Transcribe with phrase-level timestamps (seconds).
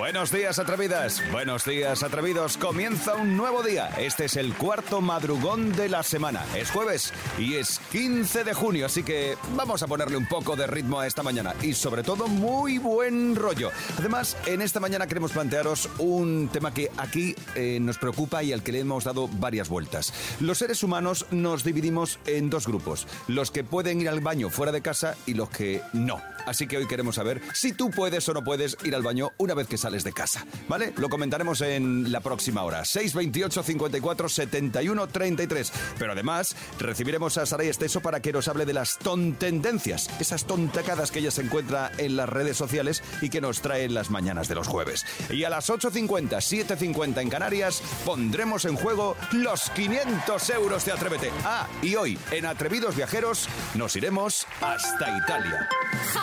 [0.00, 1.22] Buenos días, atrevidas.
[1.30, 2.56] Buenos días, atrevidos.
[2.56, 3.90] Comienza un nuevo día.
[3.98, 6.42] Este es el cuarto madrugón de la semana.
[6.56, 10.66] Es jueves y es 15 de junio, así que vamos a ponerle un poco de
[10.66, 13.70] ritmo a esta mañana y sobre todo muy buen rollo.
[13.98, 18.62] Además, en esta mañana queremos plantearos un tema que aquí eh, nos preocupa y al
[18.62, 20.14] que le hemos dado varias vueltas.
[20.40, 23.06] Los seres humanos nos dividimos en dos grupos.
[23.28, 26.22] Los que pueden ir al baño fuera de casa y los que no.
[26.46, 29.54] Así que hoy queremos saber si tú puedes o no puedes ir al baño una
[29.54, 30.46] vez que sales de casa.
[30.68, 30.92] ¿Vale?
[30.96, 32.84] Lo comentaremos en la próxima hora.
[32.84, 35.72] 628 54 71 33.
[35.98, 41.10] Pero además, recibiremos a Saray Esteso para que nos hable de las tontendencias, esas tontacadas
[41.10, 44.48] que ella se encuentra en las redes sociales y que nos trae en las mañanas
[44.48, 45.04] de los jueves.
[45.30, 51.30] Y a las 8.50, 7.50 en Canarias, pondremos en juego los 500 euros de Atrévete.
[51.44, 55.68] Ah, y hoy, en Atrevidos Viajeros, nos iremos hasta Italia.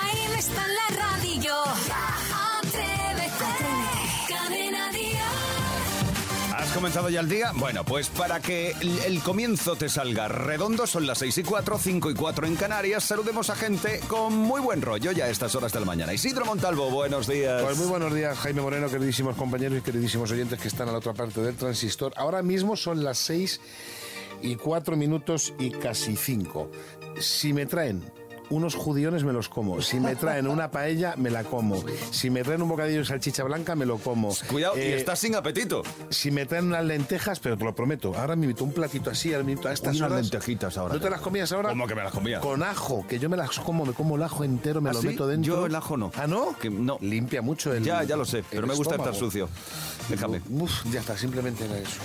[0.07, 1.55] Jaime está en la radio.
[2.59, 3.53] Atrévete.
[4.29, 6.55] Cadena Dial.
[6.55, 7.51] ¿Has comenzado ya el día?
[7.55, 11.77] Bueno, pues para que el, el comienzo te salga redondo, son las 6 y 4,
[11.77, 13.03] 5 y 4 en Canarias.
[13.03, 16.13] Saludemos a gente con muy buen rollo ya a estas horas de la mañana.
[16.13, 17.61] Isidro Montalvo, buenos días.
[17.63, 20.99] Pues muy buenos días, Jaime Moreno, queridísimos compañeros y queridísimos oyentes que están a la
[20.99, 22.13] otra parte del transistor.
[22.15, 23.59] Ahora mismo son las 6
[24.41, 26.71] y 4 minutos y casi 5.
[27.19, 28.03] Si me traen
[28.49, 29.81] unos judiones me los como.
[29.81, 31.83] Si me traen una paella, me la como.
[32.11, 34.33] Si me traen un bocadillo de salchicha blanca, me lo como.
[34.49, 35.83] Cuidado, y Eh, estás sin apetito.
[36.09, 39.33] Si me traen unas lentejas, pero te lo prometo, ahora me invito un platito así,
[39.33, 40.21] ahora me invito a estas Unas horas.
[40.23, 40.93] lentejitas ahora.
[40.93, 41.69] ¿No te las comías ahora?
[41.69, 42.39] ¿Cómo que me las comía?
[42.39, 45.01] Con ajo, que yo me las como, me como el ajo entero, me ¿Ah, lo
[45.01, 45.07] sí?
[45.07, 45.55] meto dentro.
[45.55, 46.11] Yo el ajo no.
[46.15, 46.55] ¿Ah, no?
[46.59, 46.97] Que no.
[47.01, 49.49] Limpia mucho el Ya, ya lo sé, pero me gusta estar sucio.
[50.09, 50.41] Déjame.
[50.49, 51.99] Uf, ya está, simplemente era eso.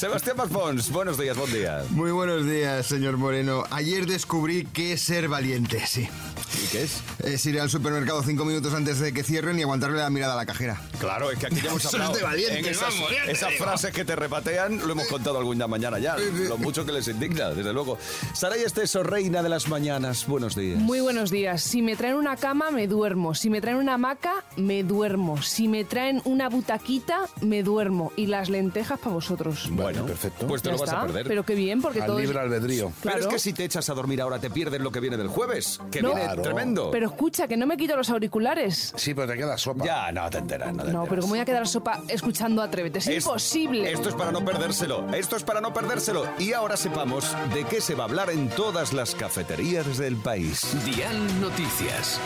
[0.00, 1.84] Sebastián Pons, buenos días, buen día.
[1.90, 3.64] Muy buenos días, señor Moreno.
[3.70, 6.08] Ayer descubrí qué es ser valiente, sí.
[6.54, 7.02] ¿Y qué es?
[7.22, 10.36] Es ir al supermercado cinco minutos antes de que cierren y aguantarle la mirada a
[10.36, 10.80] la cajera.
[10.98, 12.12] Claro, es que aquí ya hemos Eso hablado.
[12.12, 13.64] es de valientes, en esas, vamos, ya te esas digo.
[13.64, 16.16] frases que te repatean, lo hemos contado alguna mañana ya.
[16.16, 17.98] Lo mucho que les indigna, desde luego.
[18.32, 20.78] Saray Esteso, reina de las mañanas, buenos días.
[20.78, 21.62] Muy buenos días.
[21.62, 23.34] Si me traen una cama, me duermo.
[23.34, 25.42] Si me traen una hamaca, me duermo.
[25.42, 28.12] Si me traen una butaquita, me duermo.
[28.16, 29.68] Y las lentejas para vosotros.
[29.70, 30.46] Bueno, perfecto.
[30.46, 31.26] Pues te Ya lo vas a perder.
[31.26, 32.92] Pero qué bien, porque Al todo libre albedrío.
[33.02, 33.32] Pero es Claro.
[33.34, 36.02] que si te echas a dormir ahora te pierdes lo que viene del jueves, que
[36.02, 36.08] No.
[36.10, 36.42] viene Claro.
[36.42, 36.90] tremendo.
[36.90, 38.92] Pero escucha, que no me quito los auriculares.
[38.96, 39.84] Sí, pero te queda sopa.
[39.84, 41.08] Ya, no te enteras, no te No, enteras.
[41.08, 42.98] pero ¿cómo voy a quedar sopa escuchando Atrévete?
[43.00, 43.90] Es, Es- imposible.
[43.92, 45.06] Esto es para no perdérselo.
[45.14, 46.24] Esto es para no perdérselo.
[46.38, 50.62] Y ahora sepamos de qué se va a hablar en todas las cafeterías del país.
[50.84, 52.20] Dial Noticias.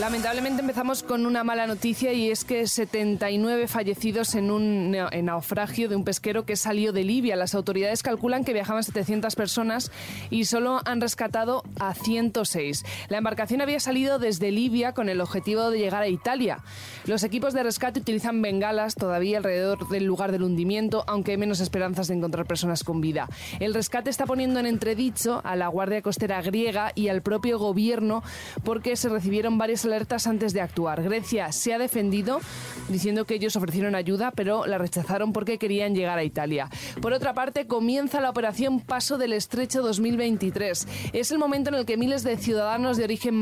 [0.00, 5.90] Lamentablemente empezamos con una mala noticia y es que 79 fallecidos en un en naufragio
[5.90, 7.36] de un pesquero que salió de Libia.
[7.36, 9.92] Las autoridades calculan que viajaban 700 personas
[10.30, 12.82] y solo han rescatado a 106.
[13.10, 16.60] La embarcación había salido desde Libia con el objetivo de llegar a Italia.
[17.04, 21.60] Los equipos de rescate utilizan bengalas todavía alrededor del lugar del hundimiento, aunque hay menos
[21.60, 23.28] esperanzas de encontrar personas con vida.
[23.58, 28.22] El rescate está poniendo en entredicho a la Guardia Costera griega y al propio gobierno
[28.64, 31.02] porque se recibieron varias alertas antes de actuar.
[31.02, 32.40] Grecia se ha defendido
[32.88, 36.68] diciendo que ellos ofrecieron ayuda, pero la rechazaron porque querían llegar a Italia.
[37.00, 40.86] Por otra parte, comienza la operación Paso del Estrecho 2023.
[41.12, 43.34] Es el momento en el que miles de ciudadanos de origen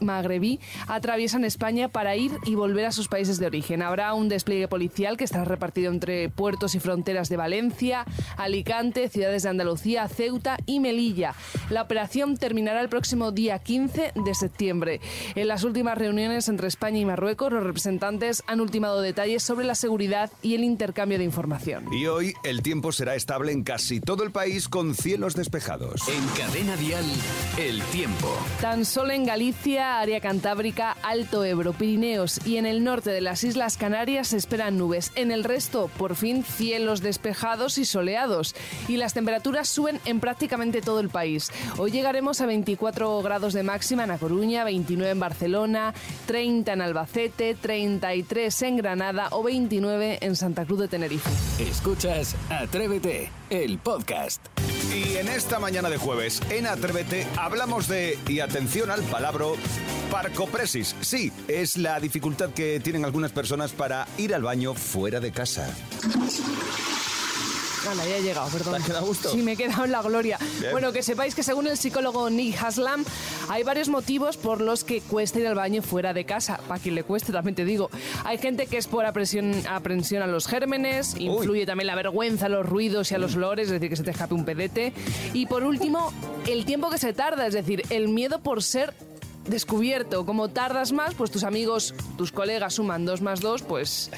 [0.00, 3.82] magrebí atraviesan España para ir y volver a sus países de origen.
[3.82, 8.04] Habrá un despliegue policial que estará repartido entre puertos y fronteras de Valencia,
[8.36, 11.34] Alicante, ciudades de Andalucía, Ceuta y Melilla.
[11.70, 15.00] La operación terminará el próximo día 15 de septiembre.
[15.34, 19.74] En las últimas reuniones entre España y Marruecos, los representantes han ultimado detalles sobre la
[19.74, 21.92] seguridad y el intercambio de información.
[21.92, 26.02] Y hoy el tiempo será estable en casi todo el país con cielos despejados.
[26.08, 27.04] En Cadena Dial,
[27.58, 28.28] el tiempo.
[28.60, 33.44] Tan solo en Galicia, área cantábrica, Alto Ebro, Pirineos y en el norte de las
[33.44, 35.12] Islas Canarias se esperan nubes.
[35.14, 38.54] En el resto, por fin, cielos despejados y soleados.
[38.88, 41.50] Y las temperaturas suben en prácticamente todo el país.
[41.78, 45.69] Hoy llegaremos a 24 grados de máxima en A Coruña, 29 en Barcelona,
[46.26, 51.30] 30 en Albacete, 33 en Granada o 29 en Santa Cruz de Tenerife.
[51.58, 54.46] Escuchas Atrévete, el podcast.
[54.94, 59.46] Y en esta mañana de jueves, en Atrévete, hablamos de, y atención al palabra,
[60.10, 60.96] parcopresis.
[61.00, 65.72] Sí, es la dificultad que tienen algunas personas para ir al baño fuera de casa.
[67.88, 68.74] Anda, ya he llegado, perdón.
[68.74, 69.30] ¿Te has quedado a gusto?
[69.30, 70.38] Sí, me he quedado en la gloria.
[70.58, 70.72] Bien.
[70.72, 73.04] Bueno, que sepáis que según el psicólogo Nick Haslam,
[73.48, 76.60] hay varios motivos por los que cuesta ir al baño fuera de casa.
[76.68, 77.90] Para quien le cueste, también te digo.
[78.24, 82.48] Hay gente que es por aprensión, aprensión a los gérmenes, influye también la vergüenza, a
[82.48, 84.92] los ruidos y a los olores, es decir, que se te escape un pedete.
[85.32, 86.12] Y por último,
[86.46, 88.94] el tiempo que se tarda, es decir, el miedo por ser
[89.46, 90.26] descubierto.
[90.26, 94.10] Como tardas más, pues tus amigos, tus colegas suman dos más dos, pues,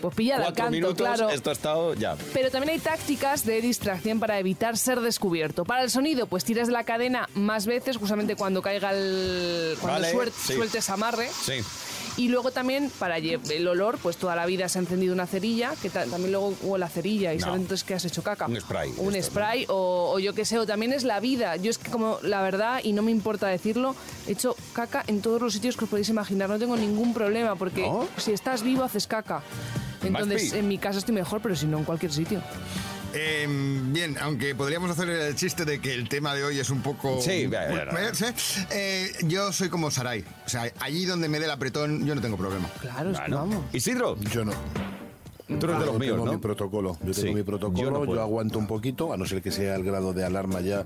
[0.00, 1.30] pues pilla al canto, minutos, claro.
[1.30, 2.16] esto ha estado ya.
[2.32, 5.64] Pero también hay tácticas de distracción para evitar ser descubierto.
[5.64, 9.76] Para el sonido, pues tiras de la cadena más veces, justamente cuando caiga el.
[9.80, 10.54] cuando Vale, suer- sí.
[10.54, 11.28] sueltes amarre.
[11.28, 11.54] Sí.
[12.18, 15.74] Y luego también, para el olor, pues toda la vida se ha encendido una cerilla,
[15.82, 17.44] que ta- también luego huele la cerilla y No.
[17.46, 18.46] saben entonces que has hecho caca.
[18.46, 21.56] Un spray, Un esto, spray o, o yo qué sé, o también es la vida.
[21.56, 23.94] Yo es que como la verdad, y no me importa decirlo,
[24.26, 26.48] he hecho caca en todos los sitios que os podéis imaginar.
[26.48, 28.08] No tengo ningún problema porque ¿No?
[28.16, 29.42] si estás vivo haces caca.
[30.06, 32.42] Entonces, en mi casa estoy mejor, pero si no, en cualquier sitio.
[33.18, 36.82] Eh, bien, aunque podríamos hacer el chiste de que el tema de hoy es un
[36.82, 37.18] poco...
[37.22, 38.08] Sí, ya, ya, ya.
[38.08, 38.24] Eh, sí.
[38.70, 40.22] Eh, yo soy como Sarai.
[40.44, 42.68] O sea, allí donde me dé el apretón, yo no tengo problema.
[42.80, 43.36] Claro, es que Bueno.
[43.38, 43.64] vamos.
[43.72, 44.52] Isidro, Yo no.
[44.52, 46.32] tú eres de los Yo míos, tengo ¿no?
[46.32, 46.98] mi protocolo.
[47.04, 47.22] Yo Sí.
[47.22, 49.84] tengo mi Yo protocolo, no yo, aguanto un poquito, a no ser que sea el
[49.84, 50.84] grado de alarma ya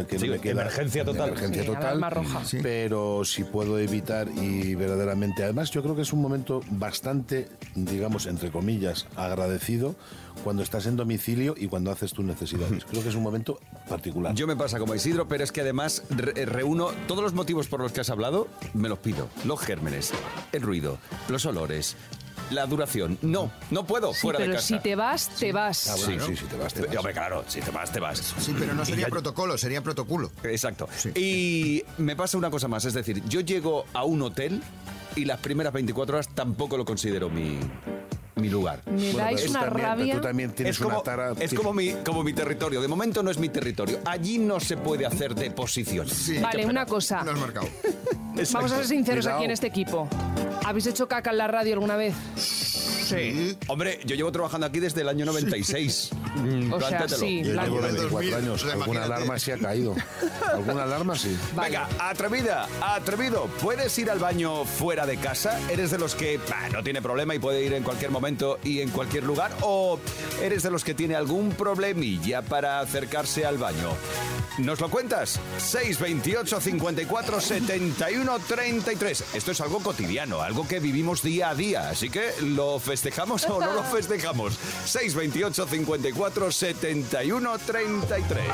[0.00, 0.52] en que Sí, no me queda.
[0.52, 1.28] emergencia total.
[1.28, 1.82] Emergencia Sí, total.
[1.84, 2.44] alarma roja.
[2.44, 2.58] Sí.
[2.62, 5.44] Pero si puedo evitar y verdaderamente.
[5.44, 9.94] Además, yo creo que es un momento bastante, digamos, entre comillas, agradecido
[10.44, 12.84] cuando estás en domicilio y cuando haces tus necesidades.
[12.90, 14.34] Creo que es un momento particular.
[14.34, 17.80] Yo me pasa como Isidro, pero es que además re- reúno todos los motivos por
[17.80, 19.28] los que has hablado, me los pido.
[19.44, 20.10] Los gérmenes,
[20.52, 20.98] el ruido,
[21.28, 21.96] los olores,
[22.50, 23.18] la duración.
[23.22, 24.66] No, no puedo Sí, fuera de pero casa.
[24.68, 25.88] si te vas, te vas.
[25.88, 26.96] Ah, bueno, sí, sí, te vas, te vas.
[26.96, 28.34] Hombre, claro, si te vas, te vas.
[28.38, 30.30] Sí, pero no Y sería ya- protocolo, sería protocolo.
[30.44, 30.88] Exacto.
[31.14, 34.62] Y me pasa una cosa más, es decir, yo llego a un hotel
[35.16, 37.58] y las primeras 24 horas tampoco lo considero mi,
[38.36, 38.82] mi lugar.
[38.86, 40.14] Me dais una también- rabia.
[40.16, 41.32] Tú también tienes Es como, una tara.
[41.38, 42.80] es como mi, como mi territorio.
[42.80, 44.00] De momento no es mi territorio.
[44.04, 46.08] Allí no se puede hacer deposición.
[46.08, 46.38] Sí.
[46.38, 47.22] Vale, una cosa.
[47.24, 47.68] No has marcado.
[48.52, 49.38] Vamos a ser sinceros Cuidado.
[49.38, 50.08] aquí en este equipo.
[50.64, 52.14] ¿Habéis hecho caca en la radio alguna vez?
[52.36, 53.58] Sí.
[53.68, 56.10] Hombre, yo llevo trabajando aquí desde el año 96.
[56.36, 57.18] Mm, O sea, plántatelo.
[57.20, 58.60] sí, Yo llevo del 24 2000, años.
[58.62, 59.14] sea, Alguna imagínate.
[59.14, 59.94] alarma sí ha caído.
[60.52, 61.36] Alguna alarma sí.
[61.54, 61.68] Vale.
[61.70, 63.46] Venga, atrevida, atrevido.
[63.60, 65.58] ¿Puedes ir al baño fuera de casa?
[65.70, 68.80] ¿Eres de los que bah, no tiene problema y puede ir en cualquier momento y
[68.80, 69.50] en cualquier lugar?
[69.60, 69.98] ¿O
[70.42, 73.90] eres de los que tiene algún problemilla para acercarse al baño?
[74.58, 75.40] ¿Nos lo cuentas?
[75.58, 79.24] 628 54 71 33.
[79.34, 81.88] Esto es algo cotidiano, algo que vivimos día a día.
[81.88, 84.54] Así que, ¿lo festejamos o no lo festejamos?
[84.84, 88.46] 628 54 71 33.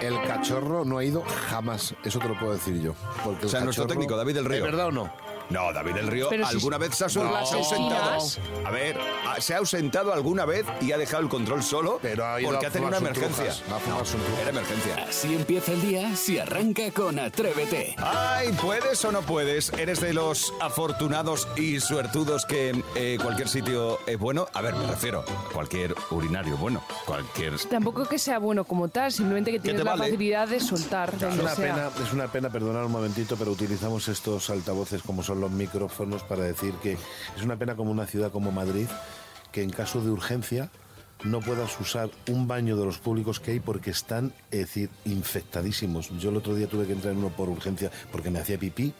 [0.00, 1.94] El cachorro no ha ido jamás.
[2.04, 2.94] Eso te lo puedo decir yo.
[3.22, 4.58] Porque O sea, el nuestro cachorro- técnico, David del Río.
[4.58, 5.12] ¿Es verdad o no?
[5.50, 8.16] No, David del Río, Pero si- ¿alguna vez se ha, por las se ha ausentado?
[8.16, 8.66] esquinas.
[8.66, 8.96] A ver,
[9.38, 11.98] ¿se ha ausentado alguna vez y ha dejado el control solo?
[12.02, 13.44] Pero ha ido porque a ha tenido una emergencia.
[13.44, 14.40] trujas, a fumar sus trujas.
[14.40, 15.04] Era emergencia.
[15.08, 17.94] Así empieza el día si arranca con Atrévete.
[17.98, 19.70] Ay, ¿puedes o no puedes?
[19.74, 24.46] ¿Eres de los afortunados y suertudos que eh, cualquier sitio es bueno?
[24.54, 27.58] A ver, me refiero, cualquier urinario bueno, cualquier...
[27.68, 30.04] Tampoco que sea bueno como tal, simplemente que tienes te la vale?
[30.04, 31.74] facilidad de soltar Es donde una, sea.
[31.74, 36.44] pena, es una pena, perdonad un momentito, pero utilizamos estos altavoces como los micrófonos para
[36.44, 38.86] decir que es una pena como una ciudad como Madrid,
[39.52, 40.70] que en caso de urgencia
[41.24, 46.10] no puedas usar un baño de los públicos que hay porque están, es decir, infectadísimos.
[46.18, 48.92] Yo el otro día tuve que entrar en uno por urgencia porque me hacía pipí.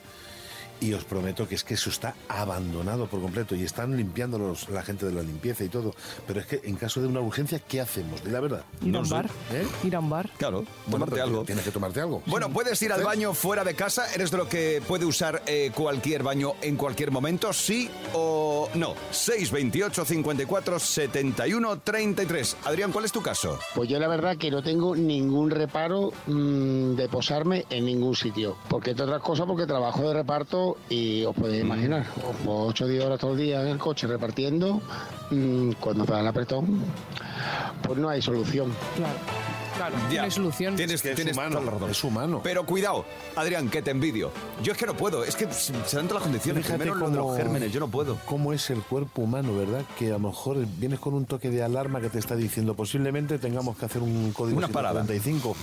[0.84, 4.68] Y os prometo que es que eso está abandonado por completo y están limpiando los-
[4.68, 5.94] la gente de la limpieza y todo.
[6.26, 8.22] Pero es que en caso de una urgencia, ¿qué hacemos?
[8.22, 8.64] Di la verdad.
[8.82, 9.14] Ir a No un sé.
[9.14, 9.30] bar.
[9.52, 9.66] ¿Eh?
[9.84, 10.28] Ir a un bar.
[10.36, 11.44] Claro, Bueno, tomarte algo.
[11.44, 12.22] Tienes que tomarte algo.
[12.26, 13.06] Bueno, puedes ir al ¿Ves?
[13.06, 14.12] baño fuera de casa.
[14.14, 17.52] ¿Eres de lo que puede usar eh, cualquier baño en cualquier momento?
[17.54, 18.94] ¿Sí o no?
[19.10, 22.56] 628 54 71 33.
[22.64, 23.58] Adrián, ¿cuál es tu caso?
[23.74, 28.56] Pues yo la verdad que no tengo ningún reparo mm, de posarme en ningún sitio.
[28.68, 32.06] Porque entre otras cosas, porque trabajo de reparto y os podéis imaginar,
[32.42, 34.80] como 8 o 10 horas todo el día en el coche repartiendo,
[35.30, 36.82] mm, cuando te dan apretón,
[37.82, 38.72] pues no hay solución.
[38.96, 39.53] Claro.
[39.76, 40.76] Claro, hay solución.
[40.76, 41.90] Tienes, que es tienes humano, toda la razón.
[41.90, 42.40] es humano.
[42.42, 43.04] Pero cuidado,
[43.36, 44.30] Adrián, que te envidio.
[44.62, 45.24] Yo es que no puedo.
[45.24, 46.66] Es que se dan todas las condiciones.
[46.66, 48.18] Primero lo de los gérmenes, yo no puedo.
[48.26, 49.82] cómo es el cuerpo humano, ¿verdad?
[49.98, 53.38] Que a lo mejor vienes con un toque de alarma que te está diciendo posiblemente
[53.38, 55.04] tengamos que hacer un código Una parada.
[55.04, 55.56] 145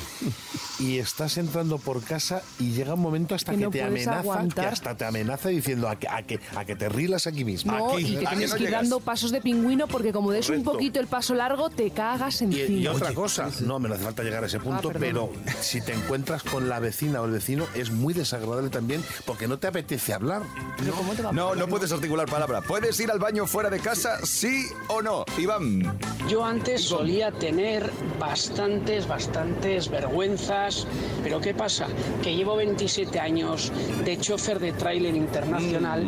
[0.79, 4.11] y estás entrando por casa y llega un momento hasta Que que, no te amenaza,
[4.11, 4.67] que aguantar.
[4.73, 7.71] hasta te amenaza diciendo a que, a que, a que te rilas aquí mismo.
[7.71, 8.03] No, aquí.
[8.05, 10.49] y te ¿A que tienes no que ir dando pasos de pingüino porque como des
[10.49, 10.71] un Correcto.
[10.73, 12.79] poquito el paso largo, te cagas Y, encima.
[12.81, 15.29] y otra cosa, no, me lo hace falta llegar a ese punto, Ah, perdón.
[15.43, 19.47] pero si te encuentras con la vecina o el vecino es muy desagradable también porque
[19.47, 20.41] no te apetece hablar.
[20.77, 22.61] Pero ¿cómo te va a No, no puedes articular palabra.
[22.61, 25.23] ¿Puedes ir al baño fuera de casa, sí o no?
[25.37, 25.97] Iván.
[26.27, 30.87] Yo antes solía tener bastantes, bastantes vergüenzas,
[31.23, 31.87] pero ¿qué pasa?
[32.23, 33.71] Que llevo 27 años
[34.03, 36.05] de chofer de tráiler internacional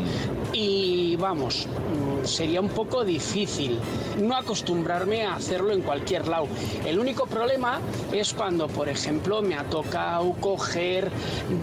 [0.52, 3.80] y vamos, mm, sería un poco difícil
[4.20, 6.48] no acostumbrarme a hacerlo en cualquier lado.
[6.86, 7.80] El único problema
[8.12, 11.10] es cuando, por ejemplo, me ha tocado coger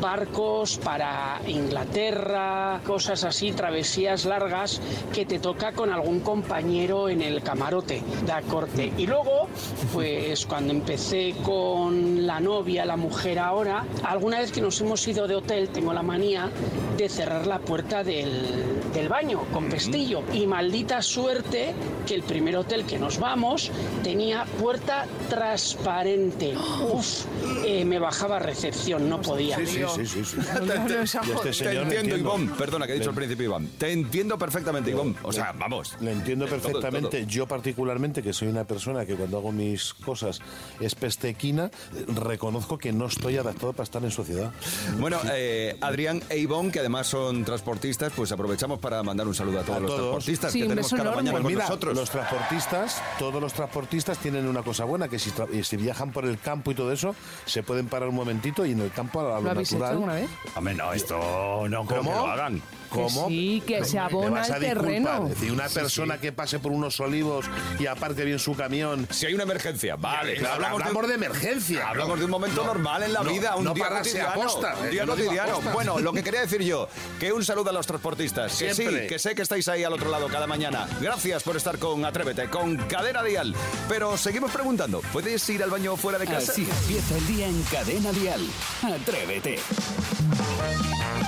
[0.01, 4.81] barcos para Inglaterra, cosas así, travesías largas
[5.13, 8.93] que te toca con algún compañero en el camarote da corte.
[8.97, 9.49] Y luego,
[9.93, 15.27] pues cuando empecé con la novia, la mujer ahora, alguna vez que nos hemos ido
[15.27, 16.49] de hotel, tengo la manía
[16.97, 20.23] de cerrar la puerta del, del baño con pestillo.
[20.33, 21.73] Y maldita suerte
[22.07, 23.71] que el primer hotel que nos vamos
[24.03, 26.55] tenía puerta transparente.
[26.93, 27.25] Uf,
[27.65, 29.57] eh, me bajaba recepción, no podía.
[29.59, 30.37] Sí, sí, sí, sí, sí.
[30.55, 31.49] No, no, no, esa Yo este.
[31.51, 32.17] Te señor entiendo.
[32.17, 32.49] Iván.
[32.59, 33.69] Perdona, que he dicho al principio, Iván.
[33.79, 35.17] Te entiendo perfectamente, Iván.
[35.23, 35.95] O sea, vamos.
[36.01, 37.21] Lo entiendo Todo, perfectamente.
[37.21, 37.29] todo.
[37.31, 40.41] Yo particularmente, que soy una persona que cuando hago mis cosas
[40.81, 41.71] es pestequina,
[42.09, 44.51] reconozco que no estoy adaptado para estar en sociedad.
[44.99, 49.61] Bueno, eh, Adrián e Ivonne, que además son transportistas, pues aprovechamos para mandar un saludo
[49.61, 50.25] a todos A los todos.
[50.41, 51.97] Transportistas Sí, que tenemos cada mañana Pues con mira, nosotros.
[51.97, 56.71] los transportistas, todos los transportistas tienen una cosa buena, que si, viajan por el campo
[56.71, 57.15] y todo eso,
[57.47, 59.93] se pueden parar un momentito y en el campo a lo, ¿Lo habéis hecho natural.
[59.93, 60.31] alguna vez?
[60.55, 62.27] Hombre, no, esto no creo que ¿Cómo?
[62.27, 62.63] lo hagan.
[62.91, 63.29] ¿Cómo?
[63.29, 64.85] Que sí, que se Me abona vas a el disculpar.
[64.87, 65.23] terreno.
[65.29, 67.47] Es decir, una persona que pase por unos olivos
[67.79, 69.07] y aparque bien su camión.
[69.11, 70.35] Si hay una emergencia, vale.
[70.35, 71.89] Claro, hablamos, hablamos, de, de emergencia.
[71.89, 74.31] hablamos de un momento No, normal en la no, vida, un no día cotidiano.
[74.31, 75.61] aposta, un eh, día cotidiano.
[75.73, 76.89] Bueno, lo que quería decir yo,
[77.21, 78.57] que un saludo a los transportistas.
[78.59, 79.07] Que sí, Siempre.
[79.07, 80.89] que sé que estáis ahí al otro lado cada mañana.
[81.01, 83.55] Gracias por estar con Atrévete, con Cadena Dial.
[83.89, 86.53] Pero seguimos preguntando, ¿puedes ir al baño fuera de casa?
[86.53, 88.41] Así empieza el día en Cadena Dial.
[88.83, 89.59] Atrévete.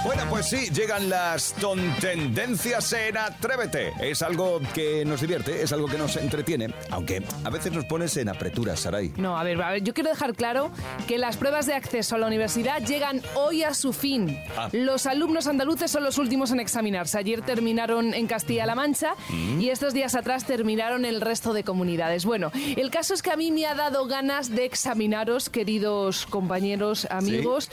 [0.04, 3.92] Bueno, pues sí, llegan las tontendencias en Atrévete.
[4.00, 8.16] Es algo que nos divierte, es algo que nos entretiene, aunque a veces nos pones
[8.16, 9.12] en apreturas, Saray.
[9.16, 10.72] No, a ver, a ver, yo quiero dejar claro
[11.06, 14.36] que las pruebas de acceso a la universidad llegan hoy a su fin.
[14.56, 14.68] Ah.
[14.72, 17.18] Los alumnos andaluces son los últimos en examinarse.
[17.18, 19.60] Ayer terminaron en Castilla-La Mancha Mm.
[19.60, 22.24] y estos días atrás terminaron el resto de comunidades.
[22.24, 27.06] Bueno, el caso es que a mí me ha dado ganas de examinaros, queridos compañeros,
[27.10, 27.70] amigos.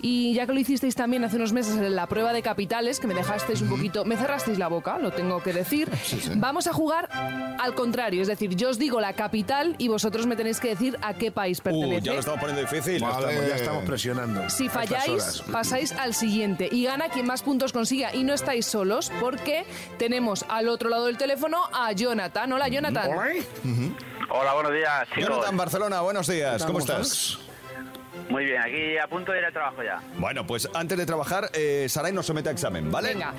[0.00, 3.14] Y ya que lo hicisteis también hace unos meses la prueba de capitales, que me
[3.14, 5.90] dejasteis un poquito, me cerrasteis la boca, lo tengo que decir.
[6.36, 7.08] Vamos a jugar
[7.58, 10.98] al contrario, es decir, yo os digo la capital y vosotros me tenéis que decir
[11.02, 12.02] a qué país Uh, pertenece.
[12.02, 13.00] ya lo estamos poniendo difícil.
[13.00, 13.26] Ya Vale.
[13.32, 14.50] estamos, ya estamos presionando.
[14.50, 18.14] Si falláis, pasáis al siguiente y gana quien más puntos consiga.
[18.14, 19.64] Y no estáis solos porque
[19.98, 22.52] tenemos al otro lado del teléfono a Jonathan.
[22.52, 23.10] Hola, Jonathan.
[24.28, 25.28] Hola, buenos días, chicos.
[25.28, 27.38] Jonathan Barcelona, buenos días, ¿cómo estás?
[28.28, 30.00] Muy bien, aquí a punto de ir al trabajo ya.
[30.18, 33.08] Bueno, pues antes de trabajar, eh, Saray nos somete a examen, ¿vale?
[33.14, 33.34] Venga,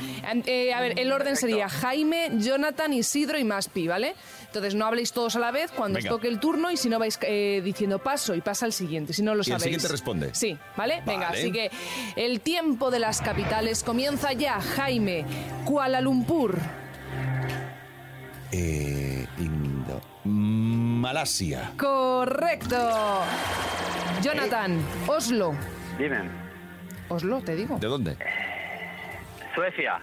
[0.46, 4.16] eh, a ver, el orden sería Jaime, Jonathan, Isidro y Maspi, ¿vale?
[4.46, 6.10] Entonces no habléis todos a la vez cuando Venga.
[6.12, 9.12] os toque el turno y si no vais eh, diciendo paso y pasa el siguiente,
[9.14, 9.64] si no lo Y el sabéis.
[9.64, 10.30] siguiente responde.
[10.34, 11.02] Sí, ¿vale?
[11.06, 11.40] Venga, Vale.
[11.40, 11.70] así que
[12.16, 14.62] el tiempo de las capitales comienza ya.
[14.62, 15.26] Jaime,
[15.66, 16.58] Kuala Lumpur,
[18.52, 21.72] Eh, Indo- Malasia.
[21.78, 23.24] correcto.
[24.22, 25.56] Jonathan, Oslo.
[25.98, 26.30] Dime.
[27.10, 27.78] Oslo, te digo.
[27.80, 28.18] ¿De dónde?
[29.56, 30.00] Suecia.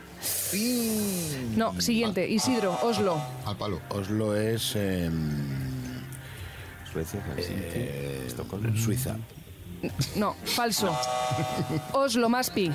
[1.57, 3.21] No, siguiente, Isidro, Oslo.
[3.47, 3.81] Al palo.
[3.91, 6.05] Oslo es en
[6.93, 7.21] Suecia,
[8.27, 9.17] Estocolmo, Suiza.
[10.17, 10.97] No, falso.
[11.93, 12.73] Oslo, Maspi.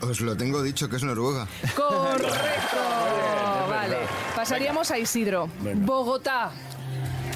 [0.00, 1.46] Os lo tengo dicho que es Noruega.
[1.74, 2.76] Correcto.
[3.68, 3.98] Vale.
[4.34, 5.48] Pasaríamos a Isidro.
[5.76, 6.50] Bogotá.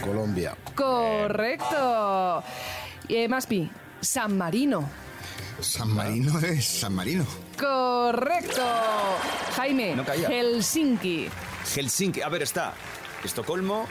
[0.03, 0.57] Colombia.
[0.75, 2.43] Correcto.
[3.15, 3.71] Eh, Maspi.
[4.01, 4.89] San Marino.
[5.61, 7.27] San Marino es San Marino.
[7.59, 8.63] Correcto.
[9.57, 9.95] Jaime.
[9.95, 10.29] No caía.
[10.29, 11.29] Helsinki.
[11.77, 12.23] Helsinki.
[12.23, 12.73] A ver, está
[13.23, 13.87] Estocolmo,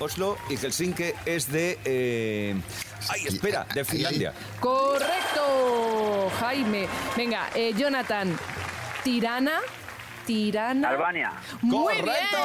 [0.00, 1.78] Oslo y Helsinki es de...
[1.84, 2.54] eh,
[3.10, 4.32] Ay, espera, de Finlandia.
[4.60, 6.30] Correcto.
[6.40, 6.88] Jaime.
[7.16, 8.34] Venga, eh, Jonathan.
[9.04, 9.60] Tirana.
[10.26, 10.88] Tirana.
[10.88, 11.32] Albania.
[11.60, 12.38] Muy Correcto.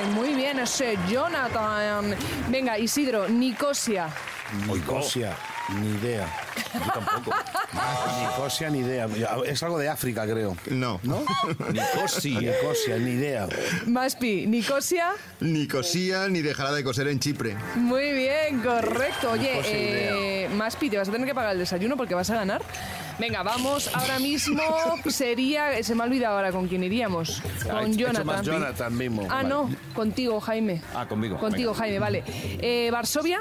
[0.00, 0.14] bien.
[0.14, 2.16] Muy bien ese Jonathan.
[2.48, 3.28] Venga, Isidro.
[3.28, 4.08] Nicosia.
[4.66, 5.36] Nicosia,
[5.80, 6.26] ni idea.
[6.74, 7.36] Yo tampoco.
[8.20, 9.08] Nicosia, ni idea.
[9.46, 10.56] Es algo de África, creo.
[10.70, 11.00] No.
[11.02, 11.24] ¿No?
[11.72, 12.40] Nicosia.
[12.40, 13.48] Nicosia, ni idea.
[13.86, 14.46] Maspi.
[14.46, 15.12] Nicosia.
[15.40, 17.56] Ni cosía ni dejará de coser en Chipre.
[17.76, 19.32] Muy bien, correcto.
[19.32, 22.62] Oye, eh, Maspi, te vas a tener que pagar el desayuno porque vas a ganar.
[23.18, 24.62] Venga, vamos, ahora mismo
[25.08, 25.82] sería...
[25.82, 27.42] Se me ha olvidado ahora con quién iríamos.
[27.68, 28.26] Con Jonathan.
[28.26, 29.26] más Jonathan mismo.
[29.28, 30.80] Ah, no, contigo, Jaime.
[30.94, 31.36] Ah, conmigo.
[31.38, 31.80] Contigo, Venga.
[31.82, 32.24] Jaime, vale.
[32.60, 33.40] Eh, Varsovia,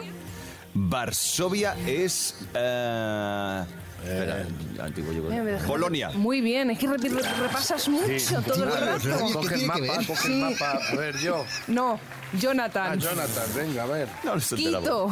[0.80, 2.36] Varsovia es...
[2.54, 3.64] eh,
[4.04, 4.46] espera,
[4.84, 5.58] antiguo Yugoslavia.
[5.66, 6.10] Polonia.
[6.12, 9.34] Muy bien, es que re- re- repasas mucho todo el rato.
[9.34, 10.08] Coge el tiene que mapa, ver?
[10.08, 10.34] coge Sí.
[10.44, 10.80] el mapa.
[10.92, 11.46] A ver, yo.
[11.68, 13.00] No, Ah, Jonathan.
[13.00, 14.08] Jonathan, venga, a ver.
[14.24, 14.82] No, no se enteraba.
[14.84, 15.10] Quito.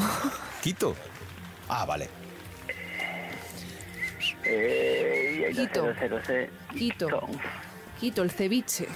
[0.61, 0.95] Quito.
[1.69, 2.09] Ah, vale.
[4.43, 5.87] Eh, Quito.
[5.87, 6.49] No sé, no sé.
[6.77, 7.09] Quito.
[7.99, 8.87] Quito, el ceviche.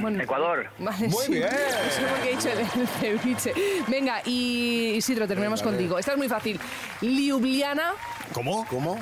[0.00, 0.70] Bueno, Ecuador.
[0.78, 1.32] Vale, Muy sí.
[1.32, 1.48] bien.
[1.50, 3.52] No sé por qué he dicho el, el ceviche.
[3.88, 5.98] Venga, y Isidro, terminamos contigo.
[5.98, 6.60] Esta es muy fácil.
[7.00, 7.92] Ljubljana.
[8.32, 8.66] ¿Cómo?
[8.68, 8.98] ¿Cómo?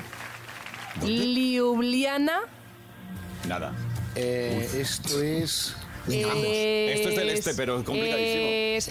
[1.03, 2.41] Ljubljana.
[3.49, 3.73] Nada.
[4.17, 5.77] Eh, esto es.
[6.07, 8.45] Esto es del este, pero complicadísimo.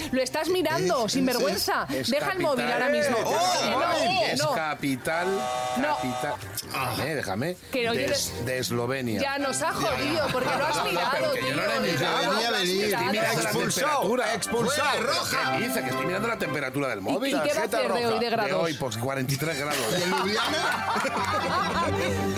[0.08, 1.86] es- Lo estás mirando, sin vergüenza.
[1.89, 3.17] es Deja el capital- móvil ahora mismo.
[3.17, 3.24] Eh,
[3.70, 3.93] No, no,
[4.25, 4.51] es no.
[4.53, 5.27] capital.
[5.77, 5.96] No.
[5.96, 6.34] Capital.
[6.98, 7.58] Déjame, déjame.
[7.72, 9.22] Que no de, quieres- de Eslovenia.
[9.22, 11.55] Ya nos ha jodido, porque lo has mirado, que yo tío.
[11.55, 12.17] no lo he de mirado.
[12.17, 12.86] verdad, Venía lo has venir.
[12.86, 13.03] mirado.
[13.13, 13.62] La Expulsado,
[14.01, 14.34] temperatura.
[14.34, 14.89] expulsado.
[14.98, 15.58] Fuera, roja.
[15.58, 15.82] ¿Qué dice?
[15.82, 17.29] Que estoy mirando la temperatura del móvil.
[17.29, 18.08] ¿Y qué va a Tarjeta hacer de roja.
[18.13, 18.63] hoy de De grados?
[18.63, 19.77] hoy, pues 43 grados.
[19.91, 20.60] ¿Y en Ljubljana?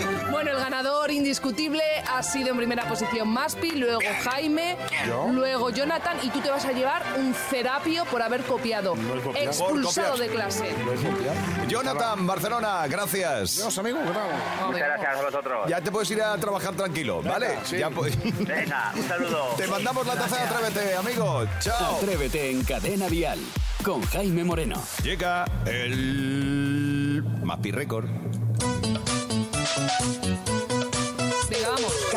[0.36, 4.76] Bueno, el ganador indiscutible ha sido en primera posición Maspi, luego Jaime,
[5.08, 5.28] ¿Yo?
[5.32, 8.94] luego Jonathan y tú te vas a llevar un cerapio por haber copiado.
[8.96, 9.46] No he copiado.
[9.46, 10.74] Expulsado de clase.
[10.84, 11.38] ¿Lo he copiado?
[11.68, 13.56] Jonathan, Barcelona, gracias.
[13.56, 14.28] Dios, amigo, bravo.
[14.66, 15.68] Muchas gracias a vosotros.
[15.70, 17.58] Ya te puedes ir a trabajar tranquilo, ¿vale?
[17.64, 17.78] sí.
[17.78, 17.88] Ya
[18.40, 19.54] Venga, un saludo.
[19.56, 21.46] te mandamos la taza de Atrévete, amigo.
[21.60, 21.96] Chao.
[21.96, 23.38] Atrévete en Cadena Dial
[23.82, 24.82] con Jaime Moreno.
[25.02, 28.10] Llega el Mapi Record.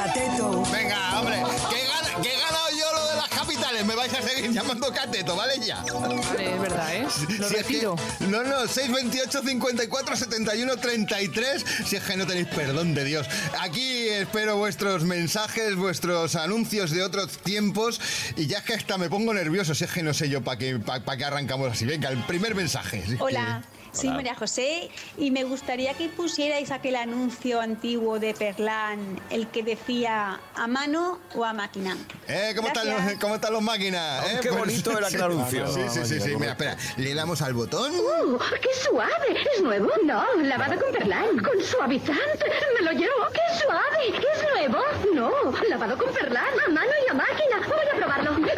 [0.04, 0.64] Cateto.
[0.72, 1.36] Venga, hombre,
[1.70, 3.86] que, gana, que he ganado yo lo de las capitales.
[3.86, 5.56] Me vais a seguir llamando cateto, ¿vale?
[5.60, 5.84] Ya.
[5.84, 7.04] Vale, es verdad, ¿eh?
[7.04, 7.96] Lo Si es que- retiro.
[8.22, 11.66] no, no, 628 54 71 33.
[11.86, 13.28] Si es que no tenéis perdón de Dios.
[13.60, 18.00] Aquí espero vuestros mensajes, vuestros anuncios de otros tiempos.
[18.38, 19.76] Y ya es que hasta me pongo nervioso.
[19.76, 21.86] Si es que no sé yo para qué, pa, pa qué arrancamos así.
[21.86, 23.04] Venga, el primer mensaje.
[23.06, 28.20] Si es que- Hola, soy María José y me gustaría que pusierais aquel anuncio antiguo
[28.20, 31.98] de Perlán, el que decía a mano o a máquina.
[32.28, 33.14] Eh, ¿cómo, están los.
[33.20, 34.24] ¿Cómo están los máquinas?
[34.24, 34.40] Oh, eh?
[34.42, 35.68] qué bonito era aquel anuncio.
[35.68, 36.36] Sí, sí, sí, sí.
[36.36, 37.92] Mira, espera, le damos al botón.
[37.94, 39.38] ¡Uh, qué suave!
[39.56, 39.90] ¿Es nuevo?
[40.06, 42.46] No, lavado con perlán, con suavizante.
[42.76, 43.28] Me lo llevo.
[43.34, 44.08] ¡Qué suave!
[44.08, 44.84] ¿Es nuevo?
[45.14, 45.32] No,
[45.68, 47.68] lavado con perlán, a mano y a máquina.
[47.68, 48.49] Voy a probarlo.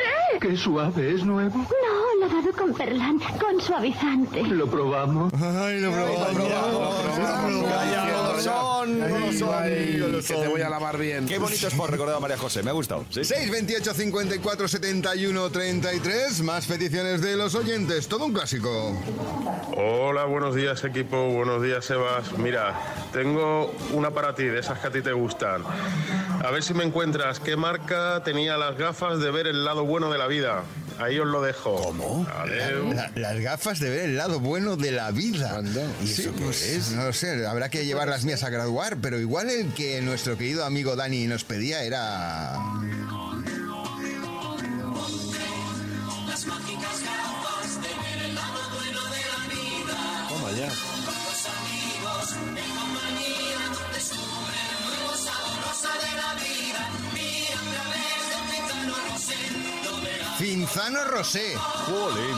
[0.41, 1.55] Qué suave, ¿es nuevo?
[1.59, 4.41] No, lavado con perlán, con suavizante.
[4.41, 5.31] Lo probamos.
[5.35, 6.95] Ay, lo probamos.
[7.69, 9.53] Calla, no son, no Ay, son.
[9.53, 11.27] ay, lo que te voy a lavar bien.
[11.27, 13.05] Qué bonito es por recordar a María José, me ha gustado.
[13.11, 13.23] ¿sí?
[13.23, 16.41] 628 54 71 33.
[16.41, 18.07] Más peticiones de los oyentes.
[18.07, 18.97] Todo un clásico.
[19.77, 22.35] Hola, buenos días equipo, buenos días Sebas.
[22.39, 22.79] Mira,
[23.13, 25.61] tengo una para ti, de esas que a ti te gustan.
[26.43, 30.11] A ver si me encuentras qué marca tenía las gafas de ver el lado bueno
[30.11, 30.63] de la vida.
[30.99, 31.75] Ahí os lo dejo.
[31.75, 32.25] ¿Cómo?
[32.93, 35.57] La- las gafas de ver el lado bueno de la vida.
[35.57, 36.91] Anda, ¿y Sí, eso qué pues, es?
[36.91, 40.37] No lo sé, habrá que llevar las mías a graduar, pero igual el que nuestro
[40.37, 42.53] querido amigo Dani nos pedía era.
[50.29, 50.90] Toma ya.
[60.41, 61.53] Cinzano Rosé.
[61.55, 62.35] Jolín.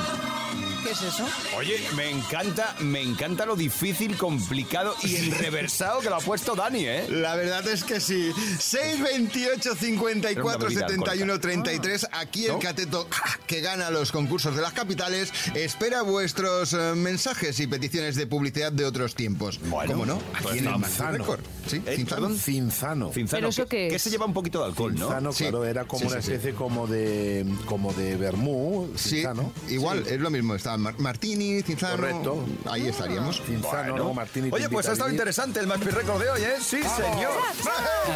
[0.84, 1.26] ¿Qué es eso?
[1.58, 6.86] Oye, me encanta, me encanta lo difícil, complicado y enreversado que lo ha puesto Dani,
[6.86, 7.08] ¿eh?
[7.10, 8.34] La verdad es que sí.
[8.60, 12.08] 628 54 Era una bebida 71 33.
[12.12, 13.08] Aquí el cateto
[13.48, 18.74] que gana los concursos de las capitales espera vuestros eh, mensajes y peticiones de publicidad
[18.74, 19.62] de otros tiempos.
[19.70, 20.20] Bueno, ¿Cómo no?
[20.20, 20.78] pues Aquí en el.
[20.78, 21.40] Manzano Record.
[21.68, 22.22] Sí, Eh, Cinzano.
[22.22, 22.38] perdón.
[22.40, 23.12] Cinzano.
[23.14, 24.02] Cinzano, ¿Pero eso que, qué que es?
[24.02, 25.06] se lleva un poquito de alcohol, ¿no?
[25.08, 25.44] Cinzano, Sí.
[25.44, 26.34] claro, era como Sí, una sí, sí.
[26.34, 29.52] especie como de como de vermú, Sí, cinzano.
[29.70, 30.56] igual, es lo mismo.
[30.56, 31.96] Está Mar- Martini, Cinzano.
[31.96, 32.46] Correcto.
[32.70, 33.42] Ahí estaríamos.
[33.46, 34.50] Cinzano, luego Martini.
[34.52, 36.56] Oye, pues ha estado interesante el Maspi Record de hoy, ¿eh?
[36.62, 37.32] Sí, señor.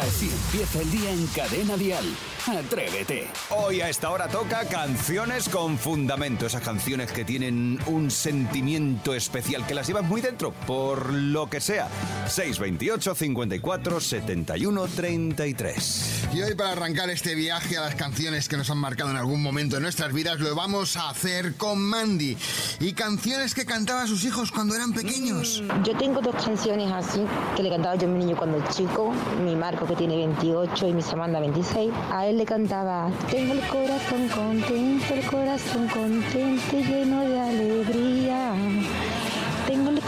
[0.02, 2.04] Así empieza el día en Cadena Dial.
[2.46, 3.26] Atrévete.
[3.50, 9.66] Hoy a esta hora toca canciones con fundamento, esas canciones que tienen un sentimiento especial,
[9.66, 11.88] que las llevas muy dentro, por lo que sea.
[12.26, 16.28] 628 54 71 33.
[16.34, 19.40] Y hoy para arrancar este viaje a las canciones que nos han marcado en algún
[19.40, 22.36] momento de nuestras vidas, lo vamos a hacer con Mandy.
[22.80, 25.62] Y canciones que cantaba a sus hijos cuando eran pequeños.
[25.84, 27.24] Yo tengo dos canciones así
[27.56, 29.12] que le cantaba yo a mi niño cuando es chico,
[29.44, 31.92] mi Marco que tiene 28 y mi Samantha 26.
[32.10, 38.52] A él le cantaba, tengo el corazón contento, el corazón contento y lleno de alegría.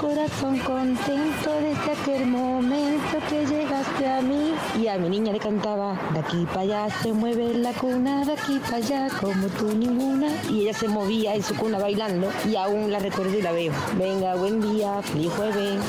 [0.01, 3.45] Corazón contento desde que aquel momento que
[4.07, 4.55] a mí.
[4.79, 8.33] Y a mi niña le cantaba, de aquí para allá se mueve la cuna, de
[8.33, 10.29] aquí para allá como tú ninguna.
[10.49, 13.73] Y ella se movía en su cuna bailando y aún la recuerdo y la veo.
[13.97, 15.81] Venga, buen día, feliz jueves.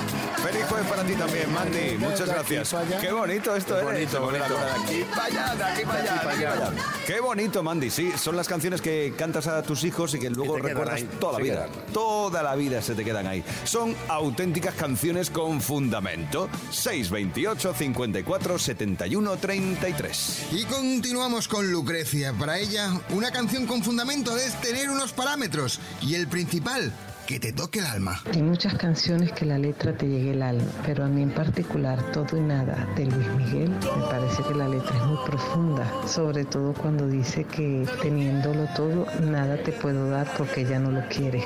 [0.41, 1.97] Feliz jueves para ti también, Mandy.
[1.99, 2.75] Muchas gracias.
[2.99, 3.83] Qué bonito esto, Qué ¿eh?
[3.83, 4.55] bonito, la bonito.
[4.55, 6.71] De aquí para allá, de aquí para allá, de aquí para allá.
[7.05, 7.89] Qué bonito, Mandy.
[7.91, 11.33] Sí, son las canciones que cantas a tus hijos y que luego recuerdas ahí, toda
[11.33, 11.53] la vida.
[11.67, 11.93] quedan.
[11.93, 13.43] Toda la vida se te quedan ahí.
[13.65, 16.49] Son auténticas canciones con fundamento.
[16.71, 20.47] 628 54 71 33.
[20.53, 22.33] Y continuamos con Lucrecia.
[22.33, 25.79] Para ella, una canción con fundamento es tener unos parámetros.
[26.01, 26.91] Y el principal,
[27.27, 28.19] que te toque el alma.
[28.33, 32.11] Hay muchas canciones que la letra te llegue al alma, pero a mí en particular
[32.11, 36.45] Todo y Nada de Luis Miguel me parece que la letra es muy profunda, sobre
[36.45, 41.43] todo cuando dice que teniéndolo todo nada te puedo dar porque ya no lo quieres.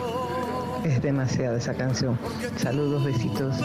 [0.85, 2.17] Es demasiado esa canción.
[2.57, 3.55] Saludos, besitos.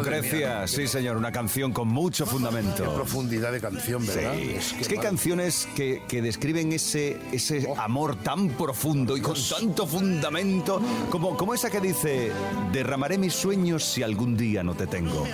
[0.00, 0.66] Oh, Lucrecia.
[0.66, 1.16] Sí, señor.
[1.16, 2.84] Una canción con mucho fundamento.
[2.84, 4.34] Qué profundidad de canción, ¿verdad?
[4.36, 4.50] Sí.
[4.56, 9.16] Es que Es que hay madre- canciones que, que describen ese, ese amor tan profundo
[9.16, 12.32] y con tanto fundamento como, como esa que dice,
[12.72, 15.26] derramaré mis sueños si algún día no te tengo.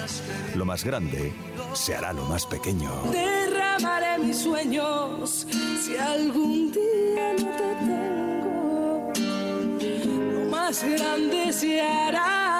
[0.54, 1.32] Lo más grande
[1.74, 2.90] se hará lo más pequeño.
[3.12, 5.46] Derramaré mis sueños
[5.84, 9.12] si algún día no te tengo.
[10.44, 12.55] Lo más grande se hará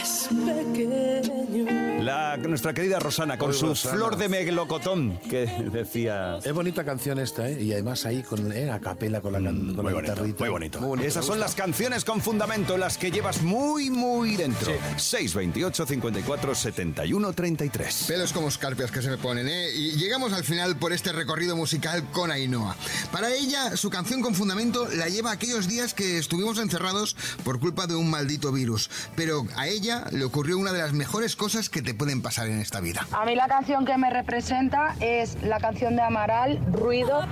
[0.00, 1.89] más pequeño.
[2.00, 3.94] La, nuestra querida Rosana con su Rosana.
[3.94, 6.38] flor de melocotón que decía...
[6.42, 7.62] Es bonita canción esta, ¿eh?
[7.62, 10.38] Y además ahí con eh, a capela con la, can- con Muy la bonito, guitarrita.
[10.44, 10.80] muy bonito.
[10.80, 14.72] Muy bonito, Esas son las canciones con fundamento, las que llevas muy, muy dentro.
[14.96, 18.04] 628 54 71 33.
[18.08, 19.68] Pelos como escarpias que se me ponen, ¿eh?
[19.74, 22.76] Y llegamos al final por este recorrido musical con Ainhoa.
[23.12, 27.86] Para ella, su canción con fundamento la lleva aquellos días que estuvimos encerrados por culpa
[27.86, 28.88] de un maldito virus.
[29.16, 32.60] Pero a ella le ocurrió una de las mejores cosas que te pueden pasar en
[32.60, 33.04] esta vida.
[33.10, 37.26] A mí la canción que me representa es la canción de Amaral, Ruido,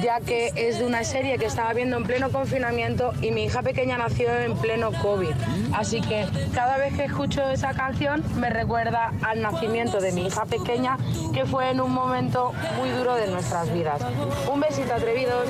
[0.00, 3.62] ya que es de una serie que estaba viendo en pleno confinamiento y mi hija
[3.62, 5.32] pequeña nació en pleno COVID.
[5.74, 10.44] Así que cada vez que escucho esa canción me recuerda al nacimiento de mi hija
[10.44, 10.98] pequeña,
[11.34, 14.00] que fue en un momento muy duro de nuestras vidas.
[14.48, 15.48] Un besito atrevidos.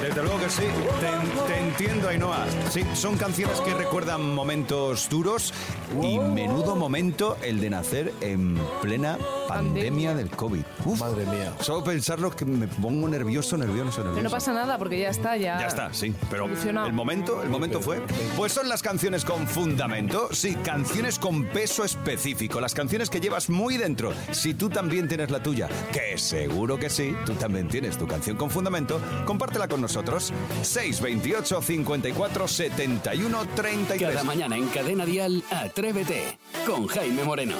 [0.00, 2.46] Desde luego que sí, te, te entiendo, Ainhoa.
[2.70, 5.52] Sí, son canciones que recuerdan momentos duros
[6.00, 10.62] y menudo momento el de nacer en plena pandemia del COVID.
[10.84, 11.52] Uf, Madre mía.
[11.60, 14.14] Solo pensarlo que me pongo nervioso, nervioso, nervioso.
[14.14, 15.58] Pero no pasa nada porque ya está, ya.
[15.58, 16.14] Ya está, sí.
[16.30, 18.02] Pero el momento, el momento fue.
[18.36, 23.48] Pues son las canciones con fundamento, sí, canciones con peso específico, las canciones que llevas
[23.50, 24.12] muy dentro.
[24.32, 28.36] Si tú también tienes la tuya, que seguro que sí, tú también tienes tu canción
[28.36, 30.32] con fundamento, compártela con nosotros.
[30.62, 34.10] 628 54 71 33.
[34.10, 37.56] Cada mañana en Cadena Dial, Atrévete con Jaime Moreno.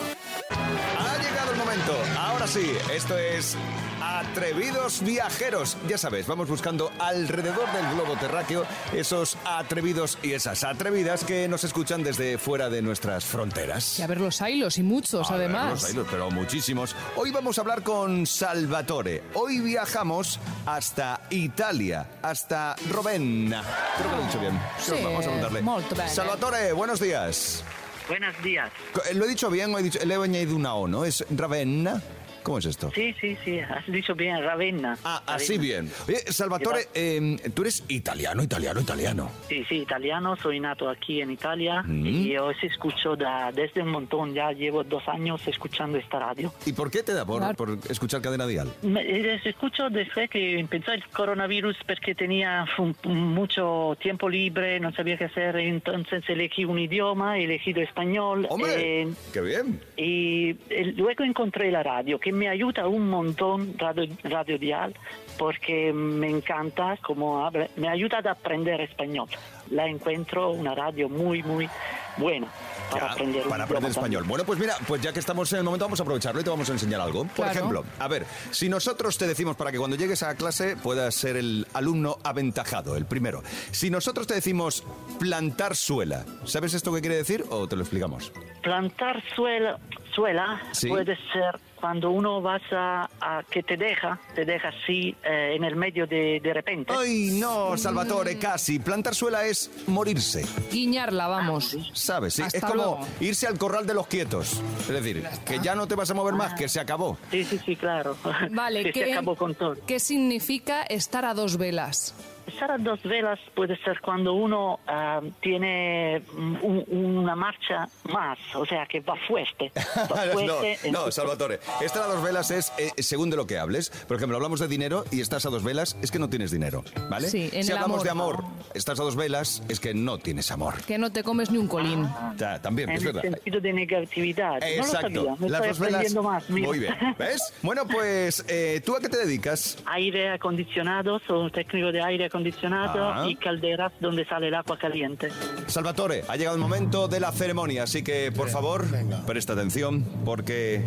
[2.49, 3.57] Ahora sí, esto es
[4.01, 5.77] Atrevidos Viajeros.
[5.87, 11.65] Ya sabes, vamos buscando alrededor del globo terráqueo esos atrevidos y esas atrevidas que nos
[11.65, 13.99] escuchan desde fuera de nuestras fronteras.
[13.99, 15.83] Y a ver los hilos y muchos, A ver, además.
[15.83, 16.97] los hilos, pero muchísimos.
[17.17, 19.25] Hoy vamos a hablar con Salvatore.
[19.35, 23.63] Hoy viajamos hasta Italia, hasta Ravenna.
[23.99, 24.61] Creo que lo he dicho bien.
[24.81, 26.09] Sí, vamos a preguntarle.
[26.09, 27.63] Salvatore, buenos días.
[28.09, 28.71] Buenos días.
[28.95, 31.05] Co- ¿Lo he dicho bien o he dicho, le he añadido una O, no?
[31.05, 32.01] ¿Es Ravenna?
[32.49, 32.91] ¿Cómo es esto?
[32.95, 34.97] Sí, sí, sí, has dicho bien, Ravenna.
[35.05, 35.91] Ah, así bien.
[36.09, 39.31] Oye, Salvatore, eh, tú eres italiano, italiano, italiano.
[39.51, 42.07] Sí, sí, italiano, soy nato aquí en Italia Mm.
[42.07, 46.51] y os escucho da- desde un montón, ya llevo dos años escuchando esta radio.
[46.65, 48.73] ¿Y por qué te da por, por escuchar Cadena Dial?
[48.81, 52.65] Me- eh, escucho desde que empezó el coronavirus porque tenía
[53.05, 58.47] mucho tiempo libre, no sabía qué hacer, entonces elegí un idioma, he elegido español.
[58.49, 59.03] ¡Hombre!
[59.03, 59.81] eh, ¡Qué bien!
[59.99, 64.95] y eh, luego encontré la radio que me ayuda un montón radio, radio dial
[65.39, 69.29] porque me encanta cómo habla me ayuda a aprender español
[69.71, 71.69] la encuentro una radio muy muy
[72.17, 72.49] buena
[72.91, 74.25] para Ya, aprender para aprender español.
[74.27, 76.49] Bueno, pues mira, pues ya que estamos en el momento, vamos a aprovecharlo y te
[76.51, 77.25] vamos a enseñar algo.
[77.25, 77.51] Por Claro.
[77.53, 81.37] ejemplo, a ver, si nosotros te decimos para que cuando llegues a clase puedas ser
[81.37, 83.43] el alumno aventajado, el primero.
[83.73, 84.85] Si nosotros te decimos
[85.21, 88.33] plantar suela, ¿sabes esto qué quiere decir o te lo explicamos?
[88.63, 89.79] plantar suela
[90.19, 90.89] suela Sí.
[90.89, 95.63] puede ser cuando uno vas a, a- que te deja te deja así eh, en
[95.63, 98.81] el medio de, de repente ¡Ay, no, Salvatore, casi!
[98.81, 100.45] Plantar suela es morirse.
[100.73, 101.77] Guiñarla, vamos.
[101.93, 102.35] ¿Sabes?
[102.35, 103.01] Sí, Hasta es como luego.
[103.21, 104.61] irse al corral de los quietos.
[104.81, 107.17] Es decir, que ya no te vas a mover más, que se acabó.
[107.31, 108.17] sí sí sí claro
[108.51, 112.15] Vale, que ¿qué, se acabó con todo ¿qué significa estar a dos velas?
[112.49, 116.23] Estar a dos velas puede ser cuando uno ah, tiene
[116.63, 119.71] un- una marcha más, o sea, que va fuerte.
[120.13, 121.61] Va no, fuerte no, su- Salvatore.
[121.81, 123.91] Estar a dos velas es eh, según de lo que hables.
[124.09, 126.85] Por ejemplo, hablamos de dinero y estás a dos velas, es que no tienes dinero,
[127.11, 127.29] ¿vale?
[127.29, 128.05] Sí, en si hablamos amor.
[128.05, 130.75] de amor, estás a dos velas, es que no tienes amor.
[130.87, 132.07] Que no te comes ni un colín.
[132.37, 133.23] Ya, también, en es el verdad.
[133.23, 134.55] sentido de negatividad.
[134.61, 135.01] No lo Exacto.
[135.25, 136.15] sabía, me Las estoy dos velas.
[136.25, 136.51] más.
[136.51, 136.67] mira.
[136.69, 136.95] Muy bien.
[137.19, 137.53] ¿Ves?
[137.63, 139.79] Bueno, pues, eh, ¿tú a qué te dedicas?
[139.87, 143.27] Aire acondicionado, soy técnico de aire acondicionado Ah.
[143.29, 145.29] y calderas donde sale el agua caliente.
[145.67, 148.85] Salvatore, ha llegado el momento de la ceremonia, así que por favor,
[149.27, 150.83] presta atención, porque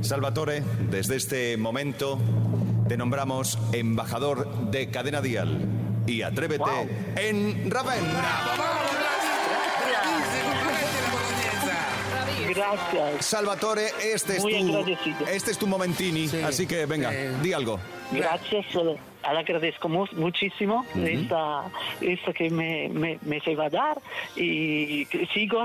[0.00, 2.18] Salvatore, desde este momento,
[2.88, 5.58] te nombramos embajador de Cadena Dial.
[6.06, 6.64] Y atrévete
[7.16, 8.24] en Ravenna.
[12.54, 13.26] Gracias.
[13.26, 15.26] Salvatore, este es, tu, agradecido.
[15.26, 17.10] este es tu momentini, así que venga,
[17.42, 17.78] di algo.
[18.12, 18.64] Gracias,
[19.32, 21.64] le agradezco mu- muchísimo esta,
[22.00, 23.98] esto que me, me, me se va a dar
[24.36, 25.64] y sigo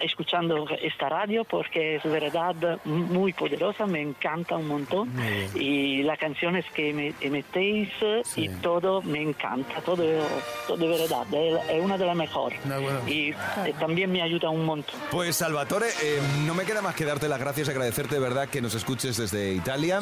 [0.00, 5.10] escuchando esta radio porque es verdad muy poderosa, me encanta un montón
[5.54, 7.88] y las canciones que me metéis
[8.36, 10.04] y todo me encanta, todo,
[10.66, 11.26] todo de verdad,
[11.70, 12.58] es una de las mejores
[13.06, 13.34] y eh,
[13.78, 14.94] también me ayuda un montón.
[15.10, 18.60] Pues Salvatore, eh, no me queda más que darte las gracias, agradecerte de verdad que
[18.60, 20.00] nos escuches desde Italia.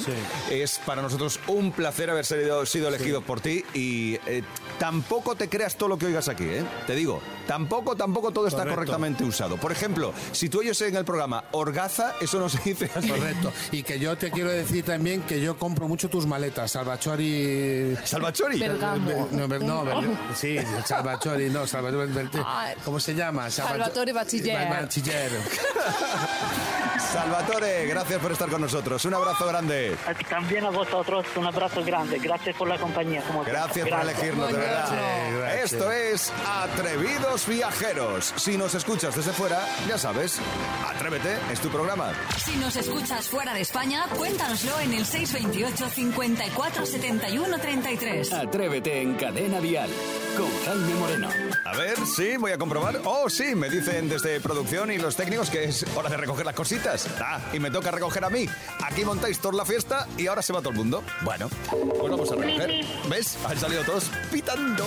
[0.51, 4.43] Es para nosotros un placer haber sido, sido elegido por ti y eh,
[4.79, 6.65] tampoco te creas todo lo que oigas aquí, ¿eh?
[6.87, 8.75] Te digo, tampoco, tampoco todo está Correcto.
[8.77, 9.57] correctamente usado.
[9.57, 12.89] Por ejemplo, si tú oyes en el programa Orgaza, eso no se dice.
[12.89, 13.53] Correcto.
[13.73, 17.97] Y que yo te quiero decir también que yo compro mucho tus maletas, Salvachori.
[18.05, 18.59] ¿Salvachori?
[18.59, 19.29] Bergamo.
[19.33, 19.97] No, Ber- no, Ber-
[20.35, 22.13] sí, Salvachori, no, Salvachori.
[22.13, 22.31] Ber-.
[22.85, 23.51] ¿Cómo se llama?
[23.51, 24.69] Salvato- Salvatore Bachiller.
[24.69, 25.31] Ba- Bachiller.
[27.13, 29.05] Salvatore, gracias por estar con nosotros.
[29.05, 29.97] Un abrazo grande.
[30.29, 33.23] También a vosotros un abrazo grande, gracias por la compañía.
[33.23, 33.53] Como siempre.
[33.53, 35.63] Gracias por elegirnos, de verdad.
[35.63, 38.33] Esto es Atrevidos Viajeros.
[38.37, 40.39] Si nos escuchas desde fuera, ya sabes,
[40.87, 42.13] atrévete, es tu programa.
[42.37, 48.33] Si nos escuchas fuera de España, cuéntanoslo en el 628 54 71 33.
[48.33, 49.91] Atrévete en Cadena Dial
[50.37, 51.29] con Jaime Moreno.
[51.65, 53.01] A ver, sí, voy a comprobar.
[53.05, 56.55] Oh, sí, me dicen desde producción y los técnicos que es hora de recoger las
[56.55, 57.09] cositas.
[57.21, 58.47] Ah, y me toca recoger a mí.
[58.83, 61.03] Aquí montáis toda la fiesta y ahora se va todo el mundo.
[61.23, 62.85] Bueno, pues vamos a recoger.
[63.09, 63.39] ¿Ves?
[63.47, 64.85] Han salido todos pitando.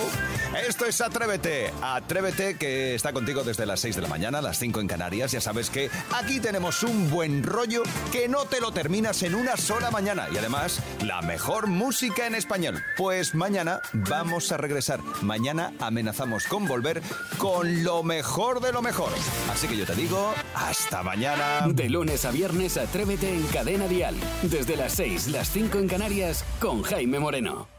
[0.54, 1.72] Esto es Atrévete.
[1.82, 5.32] Atrévete que está contigo desde las 6 de la mañana, las 5 en Canarias.
[5.32, 9.56] Ya sabes que aquí tenemos un buen rollo que no te lo terminas en una
[9.56, 10.28] sola mañana.
[10.32, 12.82] Y además, la mejor música en español.
[12.96, 15.00] Pues mañana vamos a regresar.
[15.22, 17.02] Mañana amenazamos con volver
[17.38, 19.10] con lo mejor de lo mejor.
[19.50, 21.66] Así que yo te digo, hasta mañana.
[21.68, 24.14] De lunes a viernes, Atrévete en Cadena Dial.
[24.42, 27.73] Desde las 6, las 5 en Canarias con Jaime Moreno.